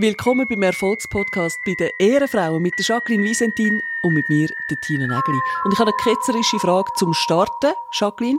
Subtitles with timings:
[0.00, 5.08] Willkommen beim Erfolgspodcast bei den Ehrenfrauen mit der Jacqueline Wiesentin und mit mir, der Tina
[5.08, 5.40] Nägeli.
[5.64, 7.72] Und ich habe eine ketzerische Frage zum Starten.
[7.98, 8.38] Jacqueline,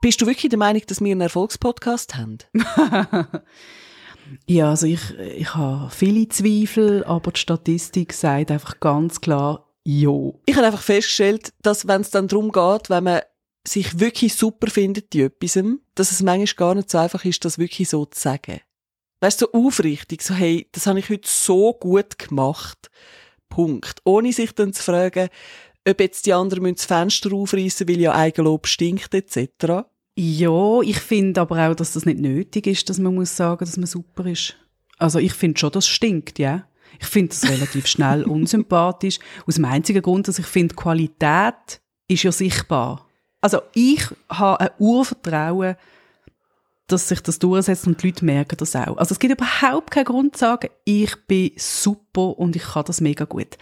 [0.00, 2.38] bist du wirklich der Meinung, dass wir einen Erfolgspodcast haben?
[4.46, 10.30] ja, also ich, ich habe viele Zweifel, aber die Statistik sagt einfach ganz klar, ja.
[10.46, 13.22] Ich habe einfach festgestellt, dass wenn es dann darum geht, wenn man
[13.66, 15.58] sich wirklich super findet in etwas,
[15.96, 18.60] dass es manchmal gar nicht so einfach ist, das wirklich so zu sagen.
[19.20, 22.90] Weißt du, so aufrichtig, so, hey, das habe ich heute so gut gemacht.
[23.48, 24.00] Punkt.
[24.04, 25.28] Ohne sich dann zu fragen,
[25.88, 29.84] ob jetzt die anderen das Fenster aufreißen, weil ja Eigenlob stinkt, etc.
[30.16, 33.76] Ja, ich finde aber auch, dass das nicht nötig ist, dass man muss sagen, dass
[33.76, 34.56] man super ist.
[34.98, 36.68] Also ich finde schon, das stinkt, ja.
[37.00, 39.18] Ich finde das relativ schnell unsympathisch.
[39.46, 43.06] Aus dem einzigen Grund, dass ich finde, Qualität ist ja sichtbar.
[43.40, 45.76] Also ich habe ein Urvertrauen,
[46.88, 48.96] dass sich das durchsetzt und die Leute merken das auch.
[48.96, 53.00] Also es gibt überhaupt keinen Grund zu sagen, ich bin super und ich kann das
[53.00, 53.58] mega gut.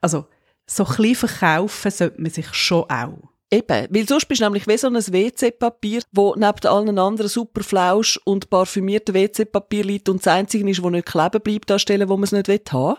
[0.00, 0.26] Also
[0.66, 3.31] so ein bisschen verkaufen sollte man sich schon auch.
[3.52, 7.62] Eben, weil sonst bist du nämlich wie so ein WC-Papier, wo neben allen anderen super
[7.62, 12.08] Flausch und parfümierten WC-Papier liegt und das einzige ist, wo nicht kleben bleibt, an Stellen,
[12.08, 12.96] wo man es nicht haben will.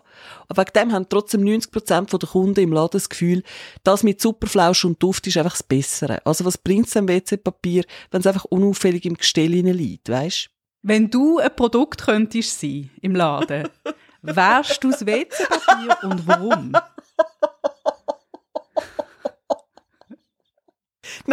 [0.47, 3.41] Aber wegen dem haben trotzdem 90% der Kunden im Laden das Gefühl,
[3.83, 6.23] das mit super Flausch und Duft ist einfach das Bessere.
[6.23, 10.51] Also was bringt es am WC-Papier, wenn es einfach unauffällig im Gestell liegt, weißt?
[10.83, 13.69] Wenn du ein Produkt könntest sein im Laden,
[14.21, 16.73] wärst du das WC-Papier und warum?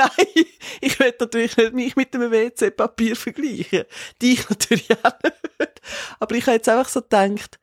[0.01, 0.45] Nein,
[0.81, 3.85] ich will natürlich nicht mich mit dem WC-Papier vergleichen.
[4.21, 5.13] Dich natürlich auch
[5.59, 5.81] nicht.
[6.19, 7.59] Aber ich habe jetzt einfach so gedacht,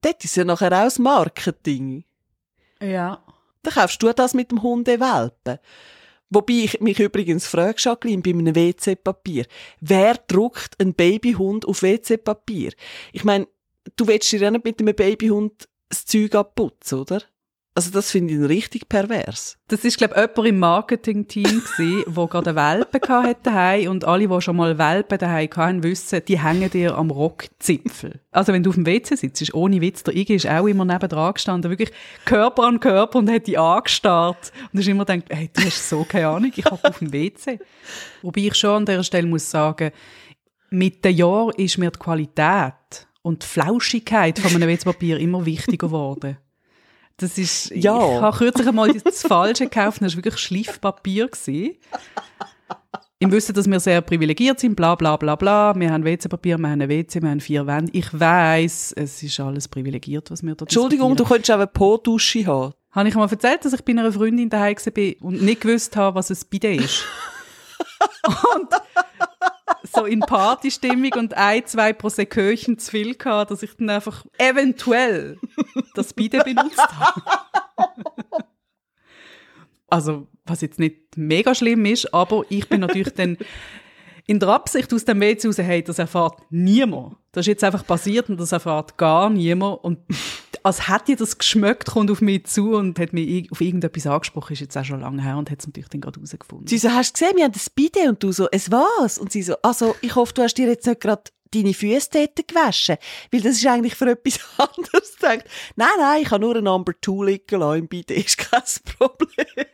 [0.00, 2.04] das ist ja nachher auch das Marketing.
[2.80, 3.22] Ja.
[3.62, 5.58] Dann kaufst du das mit dem Hundewelpen.
[6.30, 9.46] Wobei ich mich übrigens frage, Jacqueline, bei einem WC-Papier,
[9.80, 12.72] wer druckt einen Babyhund auf WC-Papier?
[13.12, 13.46] Ich meine,
[13.96, 17.22] du willst dir ja nicht mit einem Babyhund das Zeug abputzen, oder?
[17.74, 19.56] Also das finde ich richtig pervers.
[19.68, 24.04] Das ist glaube ich jemand im Marketing-Team gsi, wo gerade eine Welpe hatte daheim und
[24.04, 28.20] alle, die schon mal Welpen daheim hatten, wissen, die hängen dir am Rockzipfel.
[28.30, 31.08] Also wenn du auf dem WC sitzt, ohne Witz, der Iggy ist auch immer neben
[31.08, 31.92] dran gestanden, wirklich
[32.26, 36.04] Körper an Körper und hat die angestarrt und ist immer gedacht, hey, du hast so
[36.04, 37.58] keine Ahnung, ich habe auf dem WC.
[38.20, 39.92] Wobei ich schon an dieser Stelle muss sagen,
[40.68, 45.86] mit den Jahren ist mir die Qualität und die Flauschigkeit von einem WC-Papier immer wichtiger
[45.86, 46.36] geworden.
[47.22, 48.16] Das ist, ja.
[48.16, 51.28] ich habe kürzlich einmal das Falsche gekauft, das war wirklich Schliffpapier.
[51.28, 51.76] Gewesen.
[53.20, 55.72] Im Wissen, dass wir sehr privilegiert sind, bla bla bla bla.
[55.76, 57.92] Wir haben WC-Papier, wir haben ein WC, wir haben vier Wände.
[57.94, 62.44] Ich weiß, es ist alles privilegiert, was wir da Entschuldigung, du könntest auch eine Po-Dusche
[62.44, 62.74] haben.
[62.90, 66.16] Habe ich mal erzählt, dass ich bei einer Freundin daheim war und nicht gewusst habe,
[66.16, 67.04] was ein Bidet ist?
[68.56, 68.68] und
[69.94, 75.38] so in Partystimmung und ein, zwei Proseköchen zu viel gehabt, dass ich dann einfach eventuell
[75.94, 78.44] das Bidet benutzt habe.
[79.88, 83.38] also, was jetzt nicht mega schlimm ist, aber ich bin natürlich dann
[84.26, 87.16] in der Absicht aus dem WC raus, hey, das erfahrt niemand.
[87.32, 89.82] Das ist jetzt einfach passiert und das erfahrt gar niemand.
[89.82, 89.98] Und
[90.64, 94.52] als hätte ich das geschmeckt, kommt auf mich zu und hat mich auf irgendetwas angesprochen,
[94.52, 96.66] ist jetzt auch schon lange her und hat es natürlich dann gerade herausgefunden.
[96.66, 99.18] Sie so, hast du gesehen, wir haben das Bide und du so, es was?
[99.18, 102.48] Und sie so, also, ich hoffe, du hast dir jetzt nicht gerade deine Füße dort
[102.48, 102.96] gewaschen,
[103.30, 105.44] weil das ist eigentlich für etwas anderes gedacht.
[105.76, 108.62] Nein, nein, ich habe nur ein Number 2 liegen lassen im Bide, ist kein
[108.98, 109.66] Problem.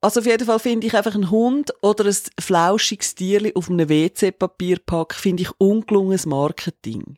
[0.00, 3.88] Also auf jeden Fall finde ich einfach einen Hund oder ein flauschiges Tier auf einem
[3.88, 7.16] WC-Papierpack finde ich ungelungenes Marketing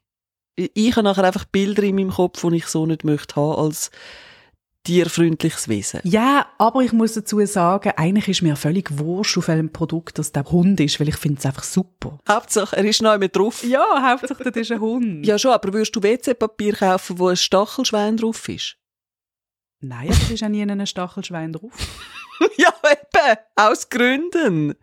[0.75, 3.91] ich habe nachher einfach Bilder in meinem Kopf, die ich so nicht möchte haben als
[4.85, 6.01] tierfreundliches Wesen.
[6.05, 10.33] Ja, aber ich muss dazu sagen, eigentlich ist mir völlig wurscht, auf welchem Produkt das
[10.33, 12.19] der Hund ist, weil ich finde es einfach super.
[12.29, 13.63] Hauptsache, er ist noch mit drauf.
[13.63, 15.27] Ja, Hauptsache, das ist ein Hund.
[15.27, 18.77] Ja schon, aber würdest du WC-Papier kaufen, wo ein Stachelschwein drauf ist?
[19.81, 21.73] Nein, es ist auch nie ein Stachelschwein drauf.
[22.57, 24.75] ja, eben, aus Gründen.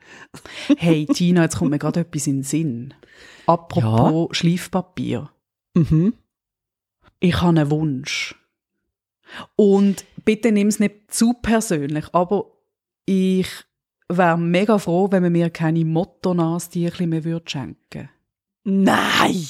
[0.78, 2.94] hey, Tina, jetzt kommt mir gerade etwas in den Sinn.
[3.46, 4.36] Apropos ja.
[4.36, 5.30] Schleifpapier.
[5.78, 6.14] Mhm.
[7.20, 8.36] Ich habe einen Wunsch.
[9.56, 12.52] Und bitte nimm es nicht zu persönlich, aber
[13.06, 13.48] ich
[14.10, 18.10] wäre mega froh, wenn man mir keine Motto-Nastierchen mehr schenken würde.
[18.64, 19.46] Nein!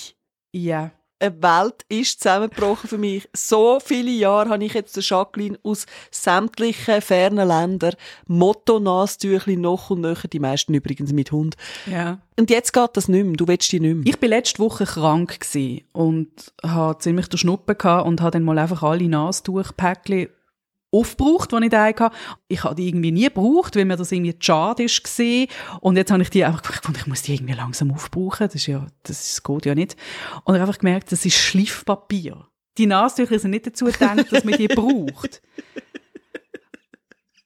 [0.52, 3.28] Ja eine Welt ist zusammengebrochen für mich.
[3.34, 7.96] So viele Jahre habe ich jetzt den Jacqueline aus sämtlichen fernen Ländern
[8.28, 11.56] Motto-Nastüchli noch und nöcher, die meisten übrigens mit Hund.
[11.86, 12.20] Ja.
[12.40, 14.06] Und jetzt geht das nicht mehr, du willst die nicht mehr.
[14.06, 15.40] Ich bin letzte Woche krank
[15.94, 16.30] und
[16.64, 19.04] hatte ziemlich den Schnuppen und habe dann mal einfach alle
[20.92, 22.12] Aufgebraucht, die ich da hatte.
[22.48, 25.48] Ich habe die irgendwie nie gebraucht, weil mir das irgendwie schade ist gesehen.
[25.82, 28.48] Und jetzt habe ich die einfach gefunden, ich muss die irgendwie langsam aufbrauchen.
[28.48, 29.98] Das ist ja, das, das geht ja nicht.
[30.46, 32.48] Und ich habe einfach gemerkt, das ist Schliffpapier.
[32.78, 35.42] Die Nasentücher sind nicht dazu gedacht, dass man die braucht.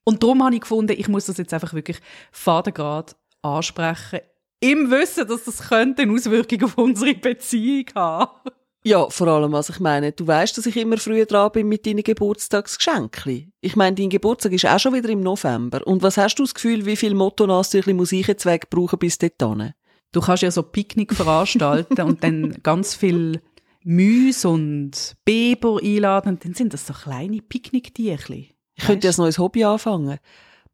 [0.03, 1.97] Und darum habe ich gefunden, ich muss das jetzt einfach wirklich
[2.31, 4.19] fadengrad ansprechen.
[4.59, 8.51] Im Wissen, dass das könnte eine Auswirkung auf unsere Beziehung haben.
[8.83, 11.85] Ja, vor allem, was ich meine, du weißt, dass ich immer früher dran bin mit
[11.85, 13.51] deinen Geburtstagsgeschenkli.
[13.61, 15.85] Ich meine, dein Geburtstag ist auch schon wieder im November.
[15.85, 19.73] Und was hast du das Gefühl, wie viel Motto-Nasentüchli muss ich jetzt wegbrauchen bis dorthin?
[20.11, 23.41] Du kannst ja so Picknick veranstalten und dann ganz viel
[23.83, 26.29] Müs und Biber einladen.
[26.29, 28.47] Und dann sind das so kleine Picknicktierchen.
[28.75, 30.17] Ich könnte ja ein neues Hobby anfangen.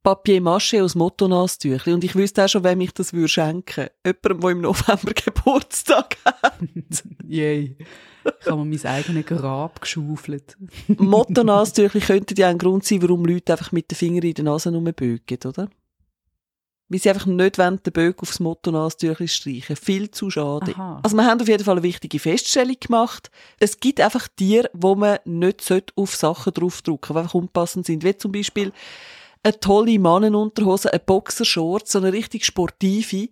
[0.08, 1.92] Papier-Maché aus Motto-Nasentüchli.
[1.92, 3.88] Und ich wüsste auch schon, wem ich das würde schenken.
[4.06, 6.60] Jemandem, der im November Geburtstag hat.
[7.28, 7.76] Yay.
[8.40, 10.56] Ich habe mir mein eigenes Grab geschaufelt.
[10.88, 14.72] Motto-Nasentüchli könnte ja ein Grund sein, warum Leute einfach mit den Fingern in der Nase
[14.72, 15.68] rumbögen, oder?
[16.88, 19.76] Weil sie einfach nicht wollen, den Böck aufs Motto-Nasentüchli streichen.
[19.76, 20.72] Viel zu schade.
[20.74, 21.02] Aha.
[21.04, 23.30] Also wir haben auf jeden Fall eine wichtige Feststellung gemacht.
[23.60, 28.06] Es gibt einfach Tiere, wo man nicht auf Sachen draufdrücken sollte, die einfach unpassend sind.
[28.06, 28.72] Wie zum Beispiel
[29.44, 33.30] eine tolle Mannenunterhose, eine Boxershort, so eine richtig sportive.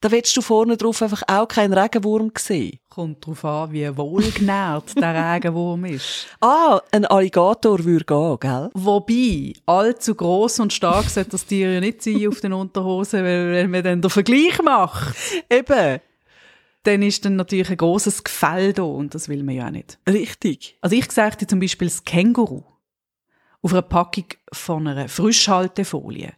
[0.00, 2.78] Da willst du vorne drauf einfach auch keinen Regenwurm sehen.
[2.88, 6.26] Kommt darauf an, wie wohlgenährt der Regenwurm ist.
[6.40, 8.70] Ah, ein Alligator würde gehen, gell?
[8.74, 13.50] Wobei, allzu gross und stark sollte das Tier ja nicht sein auf den Unterhosen, weil
[13.52, 15.16] wenn man dann den Vergleich macht,
[15.50, 15.98] Eben.
[16.84, 19.98] dann ist dann natürlich ein grosses Gefäll da und das will man ja auch nicht.
[20.08, 20.76] Richtig.
[20.80, 22.62] Also ich sagte zum Beispiel das Känguru
[23.62, 26.32] auf einer Packung von einer Frischhaltefolie.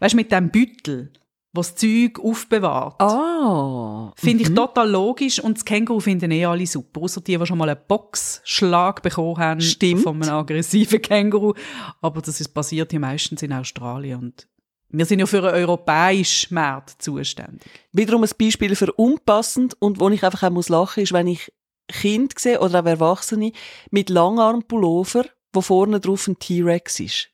[0.00, 1.12] Weißt du, mit dem Büttel,
[1.54, 3.00] wo das Zeug aufbewahrt.
[3.00, 4.12] Ah.
[4.16, 7.02] Finde ich total logisch und das Känguru finden eh alle super.
[7.02, 10.02] Außer die, die schon mal einen Boxschlag bekommen haben Stimmt.
[10.02, 11.54] von einem aggressiven Känguru.
[12.00, 14.48] Aber das ist passiert ja meistens in Australien und
[14.90, 17.68] wir sind ja für einen europäischen Markt zuständig.
[17.92, 21.52] Wiederum ein Beispiel für unpassend und wo ich einfach auch muss lachen ist, wenn ich
[21.88, 23.52] Kind sehe oder auch Erwachsene
[23.90, 27.30] mit Langarmpullover, wo vorne drauf ein T-Rex ist.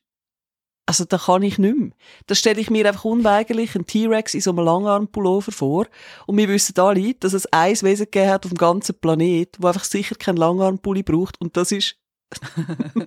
[0.87, 1.89] Also da kann ich nicht mehr.
[2.27, 5.87] Da stelle ich mir einfach unweigerlich einen T-Rex in so einem Langarmpullover vor.
[6.27, 9.67] Und wir wissen alle, dass es ein Wesen gegeben hat auf dem ganzen Planet, wo
[9.67, 11.41] einfach sicher keinen Langarmpulli braucht.
[11.41, 11.97] Und das ist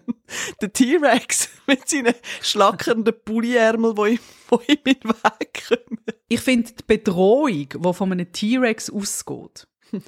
[0.61, 4.19] der T-Rex mit seinen schlackernden Pulliärmeln, die ihm,
[4.51, 6.01] die ihm in den Weg kommen.
[6.29, 9.69] Ich finde die Bedrohung, die von einem T-Rex ausgeht,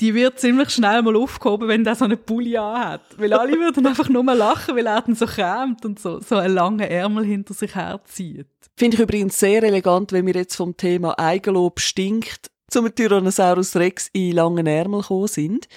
[0.00, 3.02] die wird ziemlich schnell mal aufgehoben, wenn der so einen Pulli anhat.
[3.16, 6.36] Weil alle würden einfach nur mal lachen, weil er dann so krämt und so, so
[6.36, 8.48] einen langen Ärmel hinter sich herzieht.
[8.76, 14.08] Finde ich übrigens sehr elegant, wenn wir jetzt vom Thema Eigenlob stinkt zum Tyrannosaurus Rex
[14.12, 15.68] in langen Ärmel gekommen sind.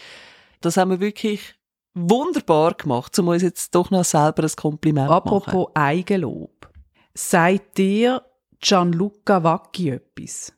[0.61, 1.53] Das haben wir wirklich
[1.93, 5.27] wunderbar gemacht, um uns jetzt doch noch selber ein Kompliment zu machen.
[5.27, 6.69] Apropos Eigenlob.
[7.13, 8.23] Sagt dir
[8.59, 10.53] Gianluca Vacchi etwas?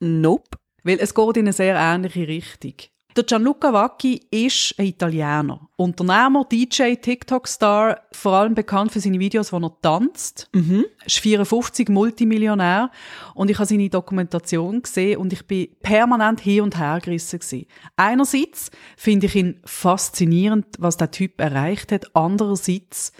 [0.00, 0.58] Nope.
[0.82, 2.74] Weil es geht in eine sehr ähnliche Richtung.
[3.14, 5.68] Der Gianluca Vacchi ist ein Italiener.
[5.76, 10.48] Unternehmer, DJ, TikTok-Star, vor allem bekannt für seine Videos, wo er tanzt.
[10.54, 10.86] Mhm.
[11.04, 12.90] ist 54, Multimillionär.
[13.34, 17.38] Und ich habe seine Dokumentation gesehen und ich bin permanent hin und her gerissen.
[17.38, 17.66] Gewesen.
[17.96, 22.16] Einerseits finde ich ihn faszinierend, was der Typ erreicht hat.
[22.16, 23.12] Andererseits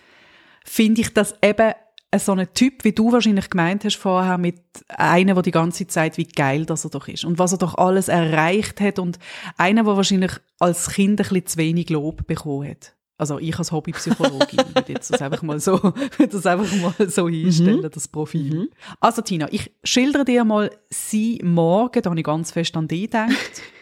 [0.65, 1.75] finde ich das eben
[2.19, 6.19] so ein Typ, wie du wahrscheinlich gemeint hast vorher, mit einem, der die ganze Zeit
[6.19, 9.19] wie geil das er doch ist und was er doch alles erreicht hat und
[9.57, 12.95] einer, der wahrscheinlich als Kind ein bisschen zu wenig Lob bekommen hat.
[13.19, 15.79] Also ich als Hobbypsychologin würde jetzt das einfach mal so,
[16.19, 18.69] das einfach mal so hinstellen, das Profil.
[19.01, 23.03] Also Tina, ich schildere dir mal sie morgen, da habe ich ganz fest an dich
[23.03, 23.33] gedacht.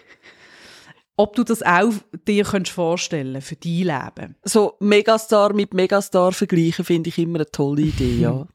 [1.20, 1.92] Ob du das auch
[2.26, 4.36] dir könntest vorstellen für dein Leben.
[4.42, 8.48] So Megastar mit Megastar vergleichen finde ich immer eine tolle Idee, ja.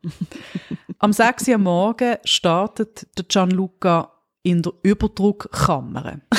[0.98, 6.22] Am 6 Uhr Morgen startet der Gianluca in der Überdruckkammer.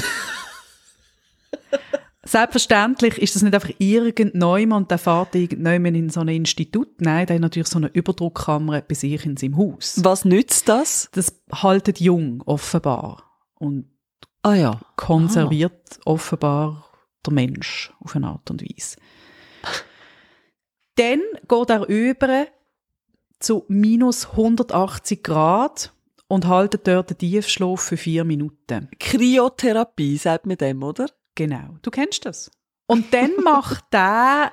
[2.24, 7.00] Selbstverständlich ist das nicht einfach irgendjemand und der fährt irgendjemand in so ein Institut.
[7.00, 10.00] Nein, der hat natürlich so eine Überdruckkammer bei sich in seinem Haus.
[10.02, 11.08] Was nützt das?
[11.12, 13.22] Das haltet jung, offenbar.
[13.60, 13.95] Und
[14.46, 14.80] Ah ja.
[14.94, 16.88] konserviert offenbar
[17.26, 18.96] der Mensch auf eine Art und Weise.
[20.94, 22.46] Dann geht er über
[23.40, 25.92] zu minus 180 Grad
[26.28, 28.88] und haltet dort den Tiefschlaf für vier Minuten.
[29.00, 31.06] Kryotherapie, sagt man dem, oder?
[31.34, 32.48] Genau, du kennst das.
[32.86, 34.52] Und dann macht der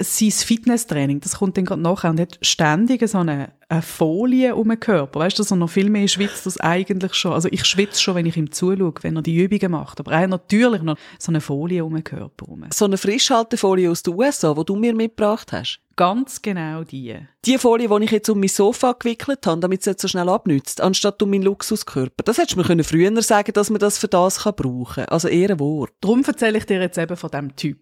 [0.00, 4.68] sein Fitnesstraining, das kommt dann gerade nachher und hat ständig so eine, eine Folie um
[4.68, 5.20] den Körper.
[5.20, 7.32] Weißt du, dass er noch viel mehr schwitzt als eigentlich schon.
[7.32, 9.98] Also ich schwitze schon, wenn ich ihm zuschaue, wenn er die Übungen macht.
[9.98, 12.66] Aber er hat natürlich noch so eine Folie um den Körper herum.
[12.72, 15.80] So eine Frischhaltefolie aus den USA, die du mir mitgebracht hast.
[15.96, 17.16] Ganz genau die.
[17.44, 20.28] Die Folie, die ich jetzt um mein Sofa gewickelt habe, damit es nicht so schnell
[20.28, 22.22] abnützt, anstatt um meinen Luxuskörper.
[22.24, 25.06] Das hättest du mir früher sagen dass man das für das brauchen kann.
[25.06, 25.90] Also eher ein Wort.
[26.00, 27.78] Darum erzähle ich dir jetzt eben von diesem Typ.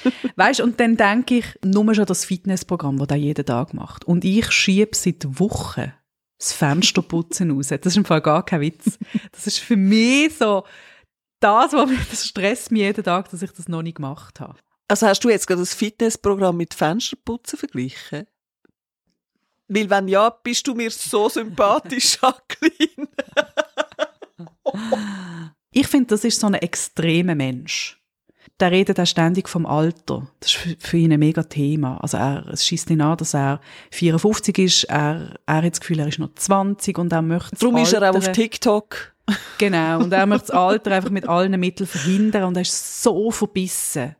[0.36, 4.04] weißt und dann denke ich, nur schon das Fitnessprogramm, das er jeden Tag macht.
[4.04, 5.92] Und ich schiebe seit Wochen
[6.38, 7.68] das Fensterputzen raus.
[7.68, 8.98] Das ist im Fall gar kein Witz.
[9.30, 10.64] Das ist für mich so
[11.40, 14.58] das, was mich, das stresst mich jeden Tag, dass ich das noch nicht gemacht habe.
[14.88, 18.26] Also hast du jetzt gerade das Fitnessprogramm mit Fensterputzen verglichen?
[19.68, 23.08] Weil wenn ja, bist du mir so sympathisch, Jacqueline.
[25.70, 28.01] ich finde, das ist so ein extremer Mensch
[28.60, 30.28] der redet auch ständig vom Alter.
[30.40, 31.98] Das ist für ihn ein mega Thema.
[32.00, 35.98] Also er, es schießt ihn an, dass er 54 ist, er, er hat das Gefühl,
[35.98, 39.12] er ist noch 20 und er möchte Darum ist er auch auf TikTok.
[39.56, 43.30] Genau, und er möchte das Alter einfach mit allen Mitteln verhindern und er ist so
[43.30, 44.16] verbissen.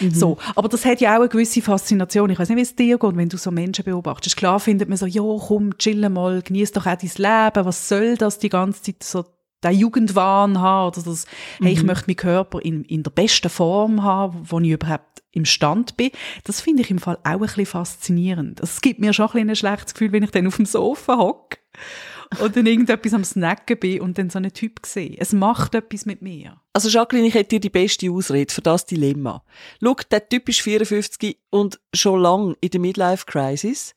[0.00, 0.10] Mhm.
[0.10, 2.30] So, aber das hat ja auch eine gewisse Faszination.
[2.30, 4.36] Ich weiß nicht, wie es dir geht, wenn du so Menschen beobachtest.
[4.36, 7.66] Klar findet man so, ja, komm, chill mal, genieß doch auch dein Leben.
[7.66, 9.24] Was soll das die ganze Zeit so
[9.64, 11.26] den Jugendwahn haben oder das,
[11.60, 11.86] hey, ich mhm.
[11.86, 16.10] möchte meinen Körper in, in der besten Form haben, wo ich überhaupt im Stand bin.
[16.44, 18.60] Das finde ich im Fall auch ein bisschen faszinierend.
[18.60, 21.58] Es gibt mir schon ein, ein schlechtes Gefühl, wenn ich dann auf dem Sofa hocke
[22.40, 25.16] und dann irgendetwas am Snacken bin und dann so einen Typ sehe.
[25.18, 26.60] Es macht etwas mit mir.
[26.72, 29.42] Also Jacqueline, ich hätte dir die beste Ausrede für das Dilemma.
[29.82, 33.94] Schau, der Typ ist 54 und schon lang in der Midlife-Crisis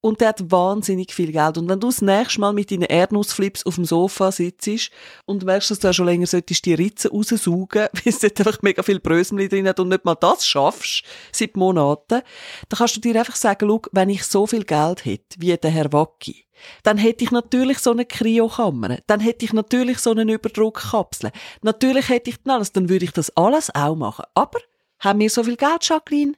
[0.00, 1.58] und der hat wahnsinnig viel Geld.
[1.58, 4.90] Und wenn du das nächste Mal mit deinen Erdnussflips auf dem Sofa sitzt
[5.26, 8.82] und merkst, dass du schon länger solltest die Ritze raussaugen, weil es dort einfach mega
[8.82, 11.02] viel Brösmeli drin hat und nicht mal das schaffst,
[11.32, 12.22] seit Monaten,
[12.68, 15.70] dann kannst du dir einfach sagen, schau, wenn ich so viel Geld hätte, wie der
[15.70, 16.44] Herr Wacki,
[16.82, 21.30] dann hätte ich natürlich so eine Kryokammer, dann hätte ich natürlich so eine Überdruckkapsel,
[21.62, 24.24] natürlich hätte ich dann alles, dann würde ich das alles auch machen.
[24.34, 24.58] Aber
[25.00, 26.34] haben wir so viel Geld, Jacqueline?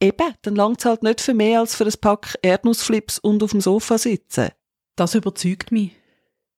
[0.00, 3.50] Eben, dann langt es halt nicht für mehr als für ein Pack Erdnussflips und auf
[3.50, 4.50] dem Sofa sitzen.
[4.96, 5.92] Das überzeugt mich.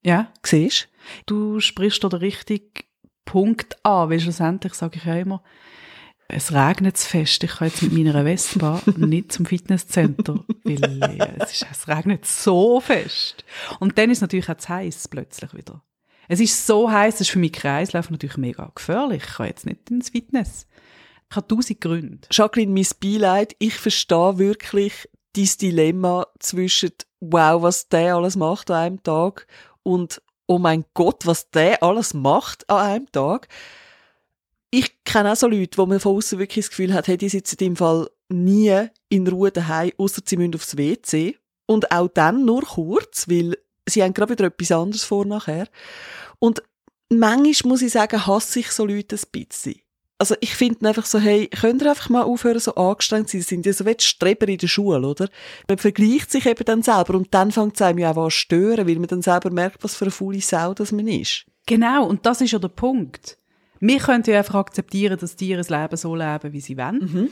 [0.02, 0.32] Ja.
[0.44, 0.88] Siehst
[1.26, 1.60] du?
[1.60, 2.70] sprichst da den richtigen
[3.24, 5.42] Punkt an, weil schlussendlich sage ich ja immer,
[6.28, 11.52] es regnet zu fest, ich kann jetzt mit meiner Vespa nicht zum Fitnesscenter, weil es,
[11.52, 13.44] ist, es regnet so fest.
[13.80, 15.82] Und dann ist natürlich auch zu heiß plötzlich wieder.
[16.28, 19.24] Es ist so heiß, es ist für mich Kreislauf natürlich mega gefährlich.
[19.26, 20.66] Ich kann jetzt nicht ins Fitness.
[21.30, 22.26] Ich habe tausend Gründe.
[22.28, 28.76] Jacqueline, mein Beileid, ich verstehe wirklich dein Dilemma zwischen wow, was der alles macht an
[28.76, 29.46] einem Tag
[29.84, 33.46] und oh mein Gott, was der alles macht an einem Tag.
[34.72, 37.28] Ich kenne auch so Leute, wo man von außen wirklich das Gefühl hat, hey, die
[37.28, 41.36] sitzen im Fall nie in Ruhe daheim, außer sie müssen aufs WC.
[41.66, 43.56] Und auch dann nur kurz, weil
[43.88, 45.68] sie haben gerade wieder etwas anderes vor nachher.
[46.40, 46.62] Und
[47.08, 49.80] manchmal muss ich sagen, hasse ich so Leute ein bisschen
[50.20, 53.40] also ich finde einfach so, hey, könnt ihr einfach mal aufhören, so angestrengt zu sein?
[53.40, 55.28] Das sind ja so wie Streber in der Schule, oder?
[55.66, 58.36] Man vergleicht sich eben dann selber und dann fängt es einem ja auch an zu
[58.36, 61.46] stören, weil man dann selber merkt, was für eine faule Sau das man ist.
[61.64, 63.38] Genau, und das ist ja der Punkt.
[63.80, 66.98] Wir können ja einfach akzeptieren, dass Tiere das Leben so leben, wie sie wollen.
[66.98, 67.28] Mhm.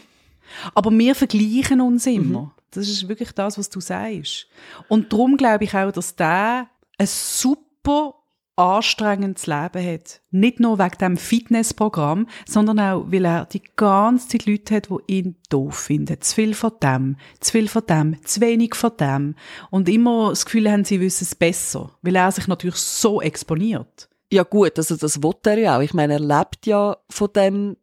[0.74, 2.40] Aber wir vergleichen uns immer.
[2.40, 2.50] Mhm.
[2.70, 4.46] Das ist wirklich das, was du sagst.
[4.88, 8.14] Und darum glaube ich auch, dass der ein super
[8.58, 10.20] anstrengendes Leben hat.
[10.30, 15.18] Nicht nur wegen dem Fitnessprogramm, sondern auch, weil er die ganze Zeit Leute hat, die
[15.18, 16.20] ihn doof finden.
[16.20, 19.34] Zu viel von dem, zu viel von dem, zu wenig von dem.
[19.70, 21.92] Und immer das Gefühl haben, sie wissen es besser.
[22.02, 24.08] Weil er sich natürlich so exponiert.
[24.30, 25.82] Ja gut, also das will er ja auch.
[25.82, 27.76] Ich meine, er lebt ja von dem,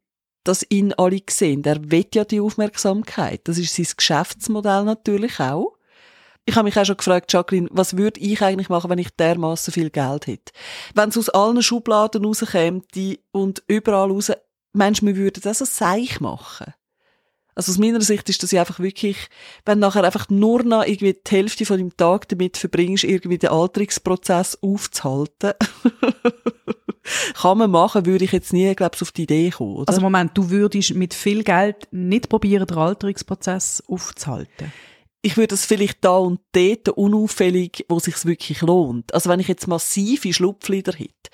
[0.43, 1.63] dass ihn alle sehen.
[1.63, 3.41] Er will ja die Aufmerksamkeit.
[3.45, 5.74] Das ist sein Geschäftsmodell natürlich auch
[6.45, 9.73] ich habe mich auch schon gefragt, Jacqueline, was würde ich eigentlich machen, wenn ich dermaßen
[9.73, 10.53] viel Geld hätte?
[10.93, 12.81] Wenn es aus allen Schubladen rauskäme
[13.31, 14.31] und überall raus,
[14.73, 16.73] meinst du, wir würden das so seich machen?
[17.55, 19.17] Also aus meiner Sicht ist das ja einfach wirklich,
[19.65, 23.49] wenn nachher einfach nur noch irgendwie die Hälfte von deinem Tag damit verbringst, irgendwie den
[23.49, 25.53] Alterungsprozess aufzuhalten.
[27.35, 29.75] Kann man machen, würde ich jetzt nie, glaube ich, auf die Idee kommen.
[29.77, 29.89] Oder?
[29.89, 34.73] Also Moment, du würdest mit viel Geld nicht probieren, den Alterungsprozess aufzuhalten?
[35.25, 39.11] Ich würde das vielleicht da und dort unauffällig, wo sich's wirklich lohnt.
[39.11, 41.31] Also wenn ich jetzt massive Schlupflider hätte,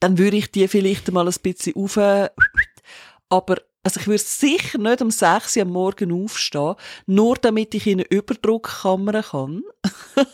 [0.00, 1.98] dann würde ich die vielleicht mal ein bisschen auf,
[3.28, 6.74] aber also ich würde sicher nicht um 6 Uhr am Morgen aufstehen,
[7.04, 9.62] nur damit ich in eine Überdruckkammer kann.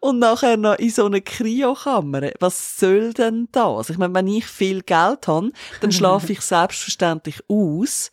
[0.00, 2.32] und nachher noch in so eine Kryokammer.
[2.38, 3.88] Was soll denn das?
[3.88, 8.12] Ich meine, wenn ich viel Geld habe, dann schlafe ich selbstverständlich aus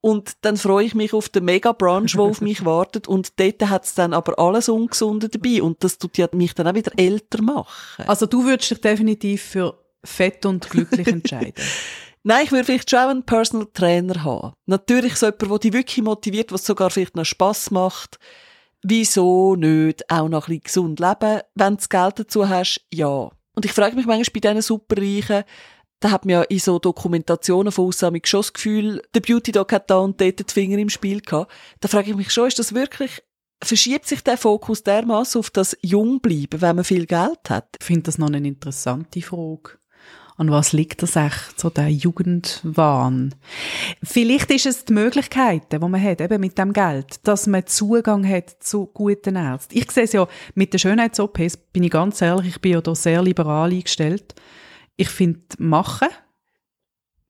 [0.00, 3.06] Und dann freue ich mich auf den Mega-Brunch, der auf mich wartet.
[3.06, 5.62] Und dort hat es dann aber alles Ungesunde dabei.
[5.62, 8.04] Und das tut ja mich dann auch wieder älter machen.
[8.06, 11.54] Also du würdest dich definitiv für fett und glücklich entscheiden.
[12.22, 14.52] Nein, ich würde vielleicht schon einen Personal Trainer haben.
[14.66, 18.18] Natürlich so jemand, der dich wirklich motiviert, was sogar vielleicht noch Spass macht.
[18.82, 22.80] Wieso nicht auch noch ein bisschen gesund leben, wenn du das Geld dazu hast?
[22.92, 23.30] Ja.
[23.54, 25.44] Und ich frage mich manchmal bei diesen Superreichen,
[26.00, 29.90] da hat man ja in so Dokumentationen von schon das Gefühl, der Beauty Dog hat
[29.90, 31.52] da und dort die Finger im Spiel gehabt.
[31.80, 33.22] Da frage ich mich schon, ist das wirklich,
[33.62, 37.68] verschiebt sich der Fokus dermaßen auf das Jungbleiben, wenn man viel Geld hat?
[37.78, 39.78] Ich finde das noch eine interessante Frage.
[40.38, 43.34] An was liegt das echt, so der Jugendwahn?
[44.02, 48.26] Vielleicht ist es die Möglichkeiten, die man hat, eben mit dem Geld, dass man Zugang
[48.26, 49.76] hat zu guten Ärzten.
[49.76, 52.94] Ich sehe es ja mit den Schönheits-OPs, bin ich ganz ehrlich, ich bin ja da
[52.94, 54.34] sehr liberal eingestellt.
[55.00, 56.10] Ich finde, machen,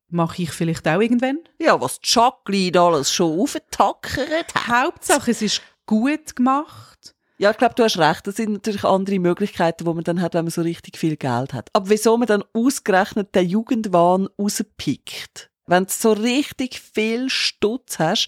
[0.08, 1.38] mache ich vielleicht auch irgendwann.
[1.60, 4.66] Ja, was Jacqueline alles schon aufgetackert hat.
[4.66, 7.14] Hauptsache, es ist gut gemacht.
[7.38, 8.26] Ja, ich glaube, du hast recht.
[8.26, 11.52] Das sind natürlich andere Möglichkeiten, die man dann hat, wenn man so richtig viel Geld
[11.52, 11.70] hat.
[11.72, 15.52] Aber wieso man dann ausgerechnet den Jugendwahn rauspickt?
[15.66, 18.26] Wenn du so richtig viel Stutz hast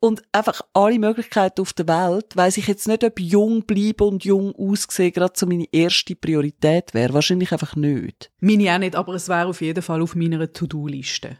[0.00, 4.24] und einfach alle Möglichkeiten auf der Welt, weiss ich jetzt nicht, ob jung bleiben und
[4.24, 7.12] jung aussehen gerade so meine erste Priorität wäre.
[7.12, 8.32] Wahrscheinlich einfach nicht.
[8.40, 11.36] Meine auch nicht, aber es wäre auf jeden Fall auf meiner To-Do-Liste.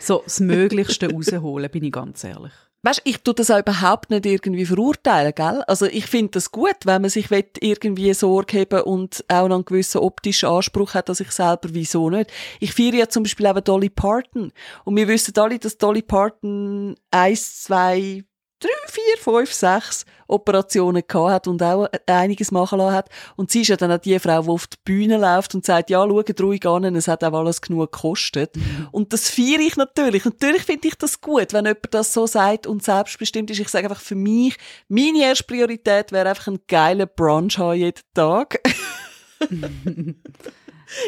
[0.00, 2.52] so das Möglichste rausholen, bin ich ganz ehrlich.
[2.84, 5.62] Weißt, ich tue das auch überhaupt nicht irgendwie verurteilen, gell?
[5.68, 9.64] Also ich finde das gut, wenn man sich irgendwie Sorge haben und auch noch einen
[9.64, 12.32] gewissen optischen Anspruch hat, dass ich selber, wieso nicht?
[12.58, 14.52] Ich feiere ja zum Beispiel eben Dolly Parton.
[14.82, 18.24] Und wir wissen alle, dass Dolly Parton eins, zwei,
[18.62, 23.08] drei, vier, fünf, sechs Operationen gehabt hat und auch einiges machen lassen hat.
[23.36, 25.90] Und sie ist ja dann auch die Frau, die auf die Bühne läuft und sagt,
[25.90, 28.56] ja, schaut ruhig an, es hat auch alles genug gekostet.
[28.56, 28.88] Mhm.
[28.90, 30.24] Und das feiere ich natürlich.
[30.24, 33.60] Natürlich finde ich das gut, wenn jemand das so sagt und selbstbestimmt ist.
[33.60, 34.56] Ich sage einfach für mich,
[34.88, 38.60] meine erste Priorität wäre einfach ein geiler Brunch haben jeden Tag.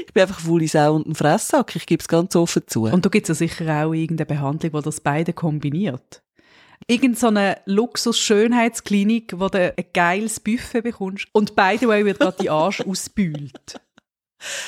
[0.06, 2.84] Ich bin einfach faule Sau und ein Fresssack, ich gebe es ganz offen zu.
[2.84, 6.23] Und da gibt es ja sicher auch irgendeine Behandlung, die das beide kombiniert.
[6.86, 12.36] Irgend so eine Luxus-Schönheitsklinik, wo du ein geiles Buffet bekommst und beide way wird gerade
[12.42, 13.80] die Arsch ausbühlt.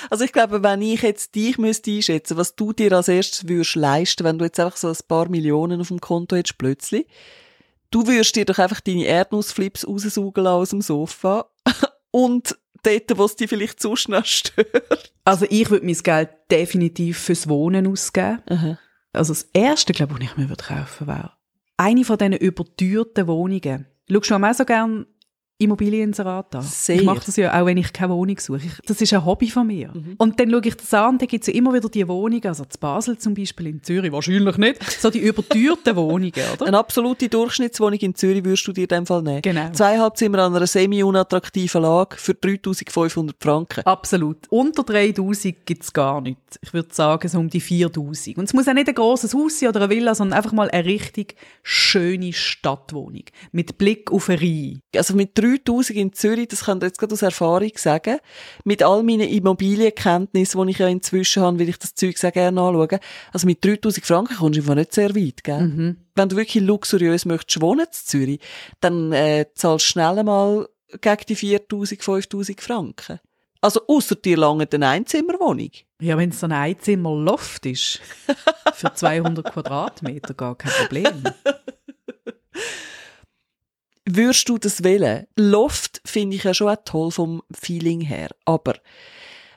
[0.08, 3.74] Also ich glaube, wenn ich jetzt dich müsste einschätzen, was du dir als erstes würdest
[3.74, 7.06] leisten, wenn du jetzt einfach so ein paar Millionen auf dem Konto hättest plötzlich,
[7.90, 11.50] du würdest dir doch einfach deine Erdnussflips raussaugen aus dem Sofa
[12.10, 15.12] und dort, wo es dich vielleicht zu schnell stört.
[15.24, 18.42] Also ich würde mein Geld definitiv fürs Wohnen ausgeben.
[18.48, 18.78] Aha.
[19.12, 21.35] Also das Erste, glaube ich, was ich mir würde kaufen wäre
[21.76, 23.86] eine von diesen überteuerten Wohnungen.
[24.10, 25.06] Schaust du auch so gerne
[25.58, 26.62] Immobilieninserat an.
[26.62, 26.96] Sehr.
[26.96, 28.60] Ich mache das ja auch, wenn ich keine Wohnung suche.
[28.66, 29.90] Ich, das ist ein Hobby von mir.
[29.92, 30.14] Mhm.
[30.18, 32.64] Und dann schaue ich das an, dann gibt es ja immer wieder die Wohnungen, also
[32.66, 36.66] zu Basel zum Beispiel, in Zürich wahrscheinlich nicht, so die überteuerten Wohnungen, oder?
[36.66, 39.40] Eine absolute Durchschnittswohnung in Zürich würdest du dir in dem Fall nehmen.
[39.40, 39.70] Genau.
[39.72, 43.86] Zweieinhalb Zimmer an einer semi-unattraktiven Lage für 3500 Franken.
[43.86, 44.46] Absolut.
[44.50, 46.58] Unter 3000 gibt es gar nichts.
[46.60, 48.36] Ich würde sagen, so um die 4000.
[48.36, 50.70] Und es muss auch nicht ein grosses Haus sein oder eine Villa, sondern einfach mal
[50.70, 53.24] eine richtig schöne Stadtwohnung.
[53.52, 54.80] Mit Blick auf eine Rhein.
[54.94, 58.18] Also mit 3000 in Zürich, das kann ich jetzt gerade aus Erfahrung sagen,
[58.64, 62.60] mit all meinen Immobilienkenntnissen, die ich ja inzwischen habe, will ich das Zeug sehr gerne
[62.60, 62.98] anschauen.
[63.32, 65.60] Also mit 3000 Franken kommst du einfach nicht sehr weit, gell?
[65.60, 65.96] Mhm.
[66.14, 68.40] Wenn du wirklich luxuriös möchtest wohnen in Zürich,
[68.80, 70.68] dann äh, zahlst du schnell einmal
[71.00, 73.20] gegen die 4000, 5000 Franken.
[73.60, 75.70] Also ausser dir lange eine Einzimmerwohnung.
[76.00, 78.00] Ja, wenn es ein Einzimmerloft ist,
[78.74, 81.24] für 200 Quadratmeter gar kein Problem.
[84.08, 85.26] würdest du das wählen?
[85.36, 88.30] Loft finde ich ja schon toll vom Feeling her.
[88.44, 88.74] Aber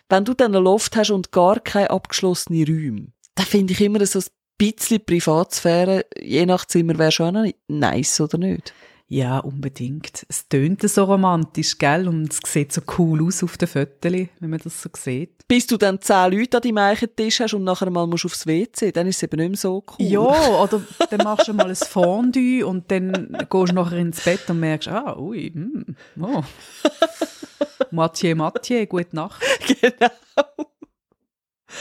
[0.10, 4.06] wenn du dann einen Loft hast und gar keine abgeschlossenen Räume, dann finde ich immer
[4.06, 4.26] so ein
[4.58, 8.74] bisschen Privatsphäre, je nach Zimmer wäre schon nice, oder nicht?
[9.12, 10.24] Ja, unbedingt.
[10.30, 12.08] Es tönt so romantisch, gell?
[12.08, 15.48] Und es sieht so cool aus auf den Fotos, wenn man das so sieht.
[15.48, 18.92] Bis du dann zehn Leute an deinem Tisch hast und nachher mal musst aufs WC,
[18.92, 20.06] dann ist es eben nicht mehr so cool.
[20.06, 24.48] Ja, oder dann machst du mal ein Fondue und dann gehst du nachher ins Bett
[24.48, 26.44] und merkst, ah, ui, mm, oh.
[27.92, 29.42] Mathieu, Mathieu, gute Nacht.
[29.82, 30.12] Genau.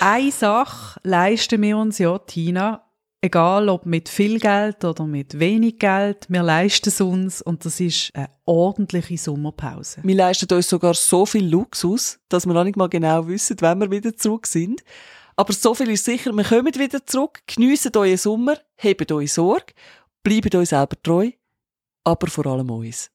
[0.01, 2.88] Eine Sache leisten wir uns ja, Tina,
[3.21, 7.81] Egal ob mit viel Geld oder mit wenig Geld, wir leisten es uns und das
[7.81, 10.01] ist eine ordentliche Sommerpause.
[10.05, 13.81] Wir leisten uns sogar so viel Luxus, dass wir noch nicht mal genau wissen, wann
[13.81, 14.85] wir wieder zurück sind.
[15.35, 19.75] Aber so viel ist sicher, wir kommen wieder zurück, geniessen euren Sommer, hebt euch Sorge,
[20.23, 21.33] bleibt euch selber treu,
[22.05, 23.11] aber vor allem uns.